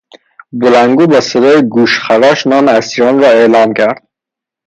بلندگو 0.51 1.07
با 1.07 1.21
صدای 1.21 1.61
گوشخراش 1.61 2.47
نام 2.47 2.67
اسیران 2.67 3.19
را 3.19 3.27
اعلام 3.27 3.73
کرد. 3.73 4.07